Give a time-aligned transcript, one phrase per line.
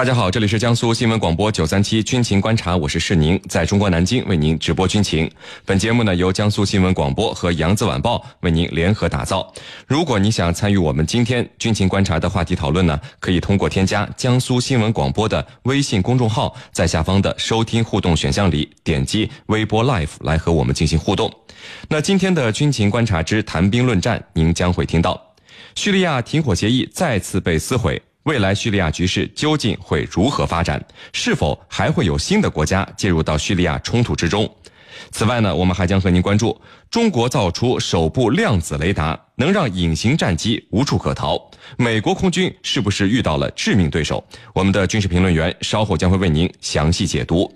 [0.00, 5.30] 大家好，这里是江苏新闻广播九三七军情观察，我是世宁，在中国南京为您直播军情。
[5.66, 9.52] 本节目呢由江苏新闻广播和扬子晚报为您联合打造。
[9.86, 21.30] 如果你想参与我们今天军情观察的话题讨论呢，可以通过添加江苏新闻广播的微信公众号，在下方的收听互动选项里点击微博 Live 来和我们进行互动。
[21.90, 25.34] 那今天的军情观察之谈兵论战，您将会听到
[25.74, 28.00] 叙利亚停火协议再次被撕毁。
[28.24, 30.82] 未来叙利亚局势究竟会如何发展？
[31.12, 34.48] 是否还会有新的国家介入到叙利亚冲突之中？
[35.10, 41.50] 此外呢，我们还将和您关注中国造出首部量子雷达，能让隐形战机无处可逃。
[41.78, 44.22] 美国空军是不是遇到了致命对手？
[44.52, 47.50] 我们的军事评论员稍后将会为您详细解读。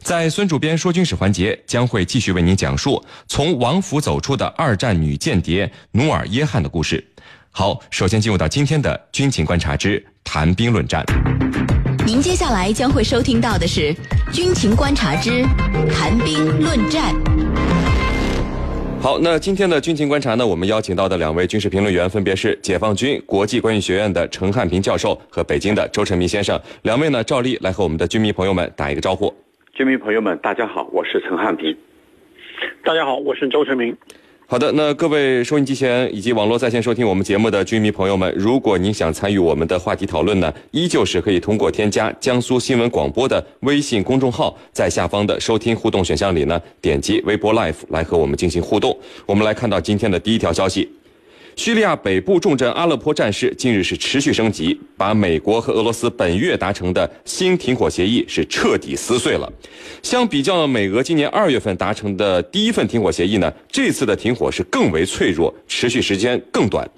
[0.00, 7.04] 在孙主编说军事环节，将会继续为您讲述从王府走出的二战女间谍努尔耶汉的故事。
[7.56, 11.04] 好，首先进入到今天的军情观察之谈兵论战。
[12.04, 13.94] 您接下来将会收听到的是
[14.32, 15.44] 军情观察之
[15.88, 17.14] 谈兵论战。
[19.00, 26.60] 好，那今天的军情观察呢，我们邀请到的两位军事评论员分别是解放军国际关系学院的陈汉平教授和北京的周成明先生。
[26.82, 29.32] 两位呢，照例来和我们的军迷朋友们打一个招呼。
[29.72, 31.76] 军迷朋友们，大家好，我是陈汉平。
[32.84, 33.96] 大家好，我是周成明。
[34.46, 48.96] 好的，那各位收音机前以及网络在线收听我们节目的军迷朋友们，如果您想参与我们的话题讨论呢，依旧是可以通过添加江苏新闻广播的微信公众号，在下方的收听互动选项里呢，点击微博 Live 来和我们进行互动。
[49.24, 50.90] 我们来看到今天的第一条消息。
[51.56, 59.50] 叙利亚北部重镇阿勒颇战事近日是持续升级，把美国和俄罗斯本月达成的新停火协议是彻底撕碎了。
[60.02, 66.88] 相比较美俄今年二月份达成的第一份停火协议呢，这次的停火是更为脆弱，持续时间更短。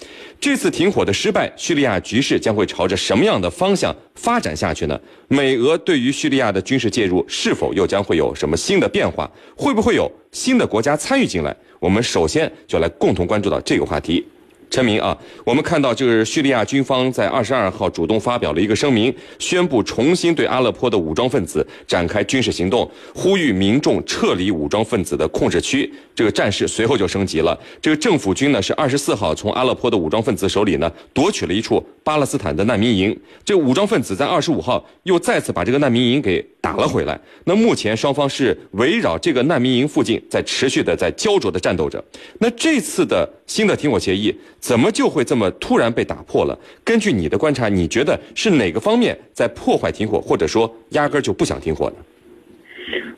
[0.40, 4.98] 这次停火的失败，叙利亚局势将会朝着什么样的方向发展下去呢？
[5.28, 9.30] 美俄对于叙利亚的军事介入是否又将会有什么新的变化？
[9.54, 11.54] 会不会有新的国家参与进来？
[11.78, 14.26] 我们首先就来共同关注到这个话题。
[14.68, 25.90] 陈明啊，我们看到就是叙利亚军方在二十二号主动发表了一个声明，宣布重新对阿勒颇的武装分子展开军事行动，呼吁民众撤离武装分子的控制区。
[26.16, 27.56] 这个战事随后就升级了。
[27.80, 33.16] 这个政府军呢是二十四号从阿勒颇的武装分子手里呢夺取了一处巴勒斯坦的难民营。
[33.44, 37.20] 这武装分子在二十五号又再次把这个难民营给打了回来。
[37.44, 42.02] 那目前双方是围绕这个难民营附近在持续的在焦灼的战斗着。
[42.38, 46.58] 那这次的新的停火协议怎么就会这么突然被打破了？
[46.82, 51.96] 根据你的观察，你觉得是哪个方面在破坏停火，或者说压根儿就不想停火呢？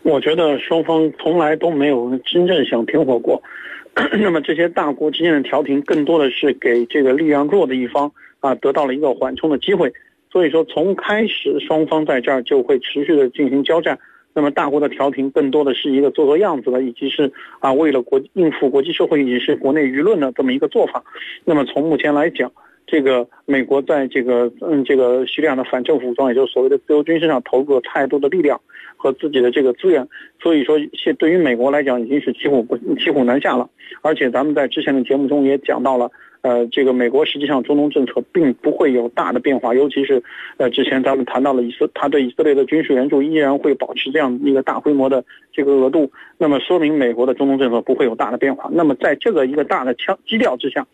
[0.08, 3.42] 我觉得双方从来都没有真正想停火过，
[4.18, 8.10] 那么这些大国之间的调停更多的是给这个力量弱的一方
[8.40, 9.92] 啊得到了一个缓冲的机会，
[10.32, 13.98] 所以说从开始双方在这儿就会持续的进行交战，
[14.32, 17.30] 那么大国的调停更多的是一个做做样子的，以及是
[17.60, 21.04] 啊为了国应付国际社会以及是国内舆论的这么一个做法，
[21.44, 22.50] 那么从目前来讲。
[22.90, 28.58] 这个美国在这个嗯这个叙利亚的反政府武装，也就是所谓的自由军身上投入了太多的力量
[28.96, 30.08] 和自己的这个资源，
[30.42, 33.68] 所以说现对于美国来讲已经是骑虎不骑虎难下了。
[34.00, 36.10] 而且咱们在之前的节目中也讲到了，
[36.42, 40.22] 呃，这个美国实际上中东政策并不会有大的变化，尤其是
[40.56, 48.70] 呃之前咱们谈到了以色他对以色列的军事援助依然会保持这样一个大规模的这个额度，那么说明美国的中东政策不会有大的变化。
[48.72, 50.86] 那么在这个一个大的枪基调之下。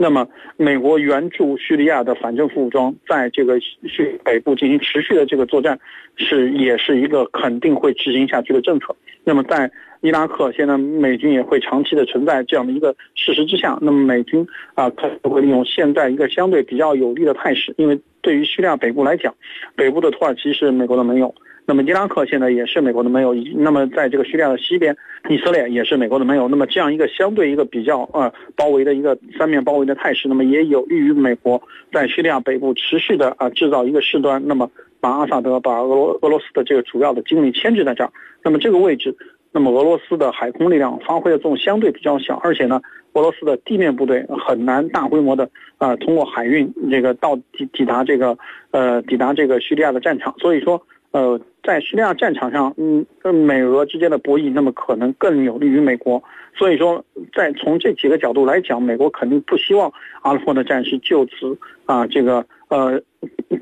[0.00, 5.76] 那么，美国援助叙利亚的反政府武装在这个叙北部进行持续的这个作战，
[6.14, 8.94] 是也是一个肯定会执行下去的政策。
[9.24, 9.68] 那么，在
[10.00, 19.34] 伊拉克，现在美军也会长期的存在这样的一个事实之下，那么美军啊，可能会利用现在一个相对比较有利的态势，因为对于叙利亚北部来讲，
[19.74, 21.34] 北部的土耳其是美国的盟友。
[21.66, 24.96] 那么伊拉克现在也是美国的盟友，那么在这个叙利亚的西边，
[25.28, 26.48] 以色列也是美国的盟友。
[26.48, 31.60] 那么这样一个相对一个比较呃包围的一个三面包围的态势，那么也有利于美国
[31.92, 38.10] 在叙利亚北部持续的啊制造一个事端，那么把阿萨德、把俄罗俄罗斯的这个主要的精力牵制在这儿。
[38.42, 39.14] 那么这个位置，
[39.58, 42.80] 那么俄罗斯的海空力量发挥的作用相对比较小，而且呢，
[43.14, 48.38] 俄罗斯的地面部队很难大规模的啊通过海运这个到抵抵达这个
[48.70, 50.80] 呃抵达这个叙利亚的战场，所以说。
[51.10, 56.22] 呃，在叙利亚战场上，嗯，美俄之间的博弈，那么可能更有利于美国。
[56.54, 57.02] 所以说，
[57.34, 59.90] 在从这几个角度来讲，美国肯定不希望
[60.20, 63.00] 阿富汗的战事就此啊，这个呃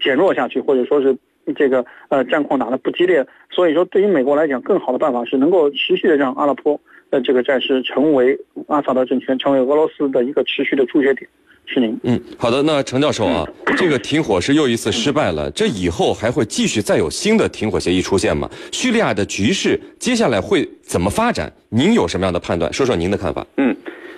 [0.01, 1.17] 减弱下去，或者说是
[1.55, 3.27] 这个呃战况打得不激烈。
[3.51, 6.81] 所以说，对于美国来讲，更好的办法是能够持续的让阿勒颇。
[7.11, 11.29] 呃，这个战事成为阿萨德政权成为俄罗斯的一个持续的注血点。
[11.65, 11.99] 是您。
[12.03, 12.63] 嗯，好的。
[12.63, 13.47] 那程教授啊，
[13.77, 18.49] 这个停火是又一次失败了，这以后还会继续再有新的停火协议出现吗？
[18.73, 21.53] 叙利亚的局势接下来会怎么发展？
[21.69, 22.73] 您有什么样的判断？
[22.73, 23.45] 说说您的看法。
[23.57, 23.75] 嗯，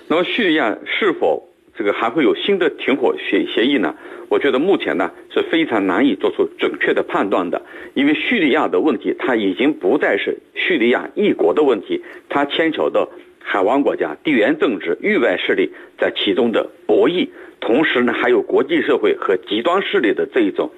[0.07, 1.43] 那么叙利亚是否
[1.79, 3.95] 这个还会有新的停火协协议呢？
[4.27, 7.61] 我觉得目前呢是非常难以做出准确的判断的，
[7.93, 13.09] 因为叙利亚的问题它已经不再是叙利亚一国的问题，它牵扯到。
[13.41, 17.27] 海湾国家、地缘政治、域外势力在其中的博弈，
[17.59, 20.69] 同时呢，还有国际社会和极端势力的这一种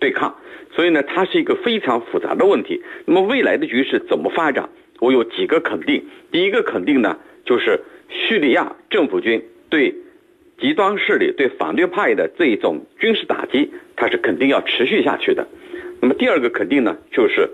[0.00, 0.34] 对抗，
[0.72, 2.82] 所以呢，它是一个非常复杂的问题。
[3.04, 4.68] 那么未来的局势怎么发展？
[4.98, 6.04] 我有几个肯定。
[6.32, 7.78] 第一个肯定呢，就是
[8.08, 9.94] 叙利亚政府军对
[10.58, 15.46] 极端势力、对反对派的这一种军事打击，它是肯定要持续下去的。
[16.00, 17.48] 那么第二个肯定呢，就是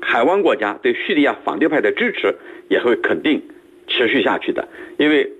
[0.00, 2.34] 海湾国家对叙利亚反对派的支持
[2.68, 3.42] 也会肯定。
[3.90, 5.32] 持续下去的，因为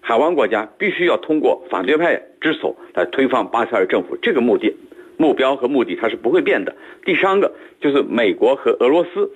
[0.00, 4.74] 海湾国家必须要通过反对派之手来推翻巴沙尔政府，这个目的、
[5.16, 6.74] 目标和目的它是不会变的。
[7.04, 9.30] 第三个就是美国和俄罗斯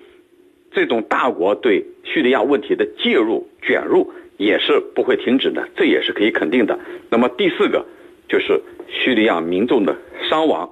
[0.73, 6.79] 这种大国对叙利亚问题的介入卷入也是不会停止的，这也是可以肯定的。
[7.11, 7.85] 那么第四个
[8.27, 8.59] 就是
[8.89, 9.95] 叙利亚民众的
[10.31, 10.71] 伤亡、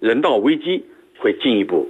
[0.00, 0.84] 人道危机
[1.18, 1.88] 会进一步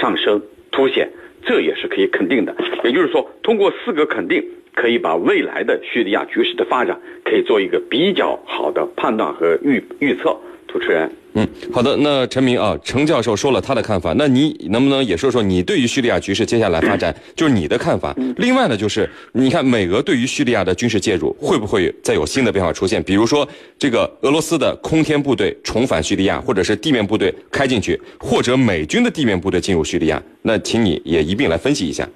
[0.00, 1.10] 上升凸显，
[1.42, 2.54] 这也是可以肯定的。
[2.84, 4.44] 也就是说，通过四个肯定。
[4.74, 10.36] 可以把未来的叙利亚局势的发展，可以做一个比较好的判断和预预测。
[10.68, 11.96] 主持人，嗯，好的。
[11.96, 18.14] 那陈明啊，程教授说了他的看法，那你能不能也说说你对于叙利亚局势接下来发展，就是你的看法？
[18.36, 23.02] 另外呢，就是你看美俄对于叙利亚的军事介入，会不会再有新的变化出现？
[23.02, 23.48] 比如说，
[23.78, 32.06] 这个俄罗斯的空天部队重返叙利亚，或者是地面部队开进去，或者美军的地面部队进入叙利亚，那请你也一并来分析一下。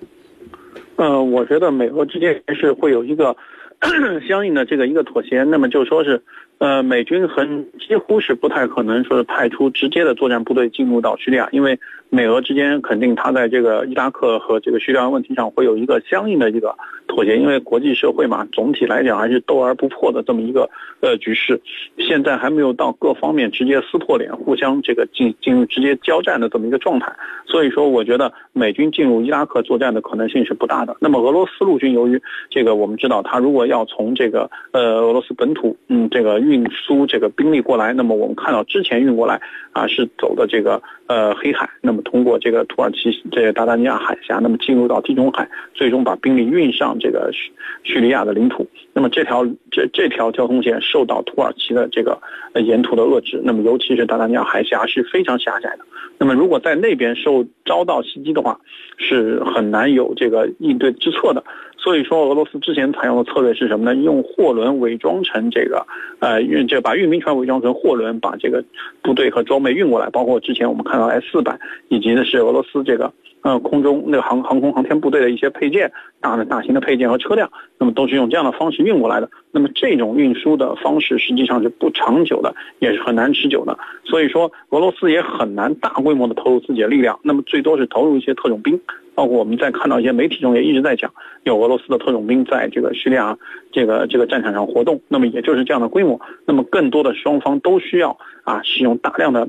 [0.96, 3.34] 呃，我觉得美俄之间是会有一个
[4.28, 6.22] 相应的这个一个妥协，那么就说是，
[6.62, 11.76] 呃，美军很几乎是不太可能说是派出直接的作战部队进入到叙利亚，因为。
[12.14, 16.76] 美俄之间肯定，他在这个伊拉克和这个叙利亚问题上会有一个相应的一个
[17.08, 20.68] 妥协，因为国际社会嘛，总体来讲还是斗而不破的这么一个
[21.00, 21.58] 呃局势，
[21.96, 27.10] 现在还没有到各方面直接撕破脸、互相这个进进入直接交战的这么一个状态，
[27.46, 30.94] 所以说我觉得美军进入伊拉克作战的可能性是不大的。
[31.00, 32.20] 那么俄罗斯陆军由于
[32.50, 39.40] 这个我们知道，他如果要从这个呃俄罗斯本土嗯这个运输这个兵力过来，那么我们看到之前运过来
[39.72, 42.02] 啊是走的这个呃黑海，那么。
[42.12, 47.50] 通过这个土耳其这个达达尼亚海峡，那么进入到地中海，最终把兵力运上这个叙
[47.84, 48.68] 叙利亚的领土。
[48.92, 52.20] 那么这条这这条交通线受到土耳其的这个
[52.56, 53.40] 沿途的遏制。
[53.44, 55.86] 那么尤其是达达尼亚海峡是非常狭窄的。
[56.18, 58.60] 那么如果在那边受遭到袭击的话，
[58.98, 61.42] 是很难有这个应对之策的。
[61.82, 64.00] 所以说，俄罗斯之前采用的策略是什么呢？
[64.02, 65.84] 用货轮伪装成这个，
[66.20, 68.62] 呃，运这把运兵船伪装成货轮，把这个
[69.02, 70.08] 部队和装备运过来。
[70.10, 71.58] 包括之前我们看到 S 四百，
[71.88, 75.90] 以及呢是俄罗斯这个，呃，空中那个航航空航天部队的一些配件，
[76.20, 79.28] 大的大型的配件和车辆，那么都是用这样的方式运过来的。
[79.50, 83.76] 那么这种运输的方式实际上是不长久的，也是很难持久的。
[84.04, 88.80] 所以说，俄罗斯也很难大规模的投入自己的力量，那么最多是投入一些特种兵。
[89.14, 91.12] 包括我们在看到一些媒体中也一直在讲，
[91.44, 93.36] 有俄罗斯的特种兵在这个叙利亚
[93.70, 99.46] 这个这个战场上活动，那么也就是这样的规模，那么更多的双方都需要啊使用大量的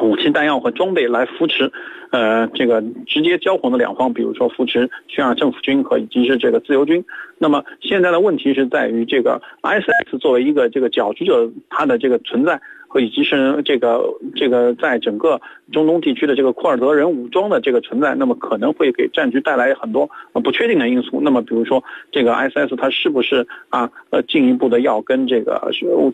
[0.00, 1.70] 武器弹药和装备来扶持，
[2.10, 7.04] 呃这个直接交火的两方，比如说扶持叙利亚政府军和以及是这个自由军。
[7.38, 12.60] 那么现在的问题是在于这个 ISIS 作为一个这个搅局者，它的这个存在。
[12.92, 14.04] 和以及是这个
[14.36, 15.40] 这个在整个
[15.72, 20.10] 中东地区的这个库尔德人武装的这个存在，那么可能会给战局带来很多
[20.44, 21.18] 不确定的因素。
[21.22, 25.70] 那么比如说这个 S S 它是不是啊呃进一步的要跟这个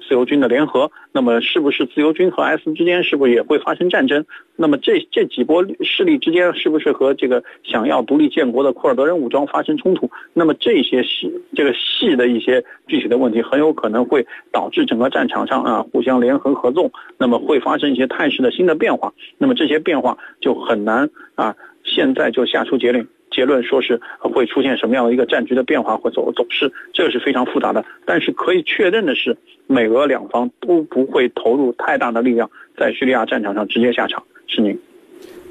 [0.06, 0.88] 自由军的联合？
[1.10, 4.24] 那么是不是自由军和 IS 之间是不是也会发生战争？
[4.54, 10.08] 那么这这几波势力之间是不是和这个想要独立建国的库尔德人武装发生冲突？
[10.32, 16.67] 那么这些细这个细的一些具体的问题，很有可能会导致整个战场上啊互相联合和。
[16.68, 27.84] 合纵，那么会发生一些态势的新的变化，那么这些变化就很难啊，现在就下出结论，结论说是会出现什么样的一个战局的变化或走走势，这是非常复杂的。
[28.04, 34.22] 但是可以确认的是，美俄两方都不会投入太大的力量在叙利亚战场上直接下场。
[34.46, 34.78] 是您。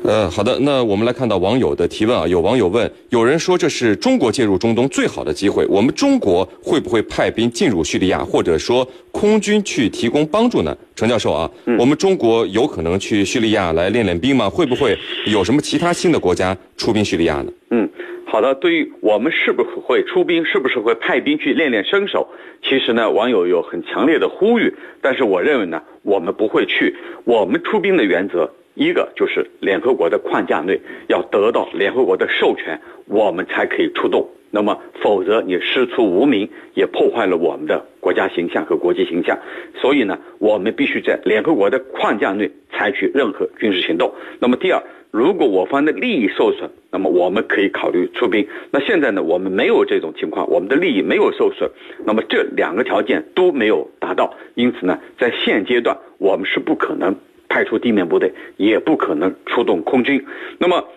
[0.03, 10.77] 呃，好的，那我们来看到网友的提问啊，有网友问，有人说这是中国介入中东最好的机会，我们中国会不会派兵进入叙利亚，或者说空军去提供帮助呢？
[10.95, 14.47] 程教授啊，我们中国有可能去叙利亚来练练兵吗？
[14.47, 14.95] 会不会
[15.25, 17.51] 有什么其他新的国家出兵叙利亚呢？
[17.71, 17.89] 嗯，
[18.27, 18.37] 好。
[18.37, 22.27] 好的，对于我们是不是会出兵，是不是会派兵去练练身手，
[22.61, 24.71] 其实呢，网友有很强烈的呼吁，
[25.01, 26.95] 但是我认为呢，我们不会去。
[27.23, 34.29] 我们出兵的原则，一个就是联合国的框架内要得到联合国的授权，我们才可以出动。
[34.49, 39.37] 那么，否则你师出无名，也破坏了我们的国家形象和国际形象。
[39.75, 44.13] 所以呢，我们必须在联合国的框架内采取任何军事行动。
[44.39, 48.47] 那么，第二，如果我方的利益受损，那么我们可以考虑出兵。
[48.71, 51.69] 那现在呢，我们没有这种情况，我们的利益没有受损，
[52.05, 57.13] 那么这两个条件都没有达到，因此呢，在现阶段我们是不可能
[57.49, 60.25] 派出地面部队，也不可能出动空军。
[60.57, 60.87] 那么，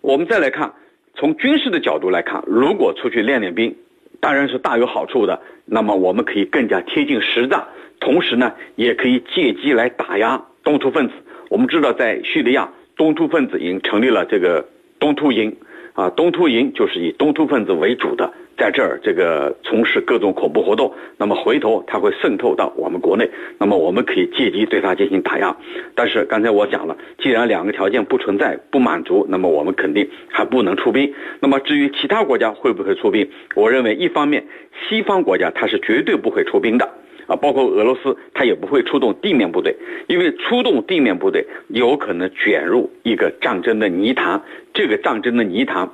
[0.00, 0.72] 我们再来看。
[1.18, 3.74] 从军事的角度来看，如果出去练练兵，
[4.20, 5.40] 当然是大有好处的。
[5.64, 7.66] 那么我们可以更加贴近实战，
[7.98, 11.14] 同时呢，也可以借机来打压东突分子。
[11.48, 14.68] 我们知道，在叙利亚，东突分子已经成立了这个
[15.00, 15.56] 东突营，
[15.94, 18.32] 啊，东突营就是以东突分子为主的。
[18.58, 25.56] 在这儿，这个从事各种恐怖活动，那么回头他会渗透到我们国内，那么我们可以借机对他进行打压。
[25.94, 31.14] 但是刚才我讲了，既然两个条件不存在、不满足，那么我们肯定还不能出兵。
[31.38, 34.44] 那么至于其他国家会不会出兵，我认为一方面
[34.88, 36.84] 西方国家他是绝对不会出兵的，
[37.28, 39.76] 啊，包括俄罗斯他也不会出动地面部队，
[40.08, 44.42] 因为出动地面部队有可能卷入一个战争的泥潭，
[44.74, 45.88] 这个战争的泥潭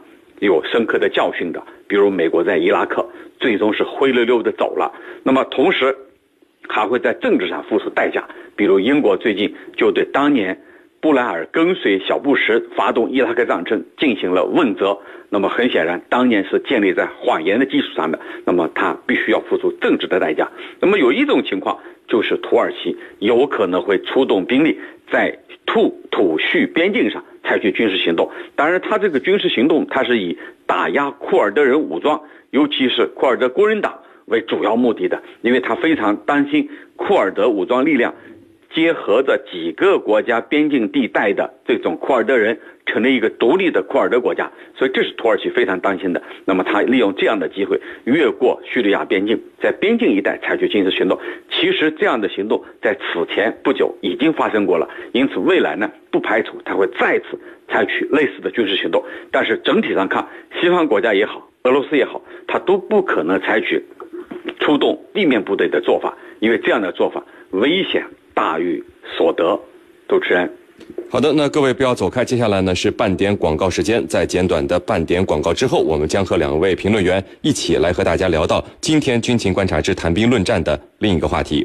[0.46, 1.62] 有深刻的教训的。
[1.86, 3.06] 比如美国在伊拉克
[3.38, 5.96] 最终是灰溜溜的走了，那么同时
[6.68, 8.26] 还会在政治上付出代价。
[8.56, 10.62] 比如英国最近就对当年
[11.00, 14.98] 布莱尔跟随小布什发动伊拉克战争进行了问责。
[15.30, 20.48] 那么很显然，当年是建立在谎言的基础上的，那么他必须要付出政治的代价。
[20.78, 24.78] 那么有一种情况就是土耳其有可能会出动兵力
[25.10, 25.36] 在
[25.66, 27.24] 土土叙边境上。
[27.44, 30.36] 采取军事行动，当然，他这个军事行动，他是以
[30.66, 32.20] 打压库尔德人武装，
[32.50, 38.14] 尤其是库尔德工人党为主要目的的，因为他非常担心库尔德武装力量。
[38.74, 46.22] 结合着几个国家边境地带的这种库尔德人，成立一个独立的库尔德国家，所以这是土耳其非常担心的。
[46.44, 51.18] 那么他利用这样的机会越过叙利亚边境，在边境一带采取军事行动。
[51.50, 57.38] 其实这样的行动在此前不久已经发生过了，因此未来呢不排除他会再次
[57.68, 59.02] 采取类似的军事行动。
[59.30, 60.28] 但是整体上看，
[60.60, 63.82] 西方国家也好，俄罗斯也好，他都不可能采取
[64.60, 68.04] 出动地面部队的做法，因为这样的做法危险。
[68.36, 68.82] 大于
[69.16, 69.60] 所得，
[70.08, 70.52] 主持人。
[71.08, 74.04] 好的，那各位不要走开，接下来呢是半点广告时间。
[74.08, 81.64] 在简短的半点广告之后，我们将和两位评论员一起来和大家聊到今天军情观察之谈兵论战的另一个话题。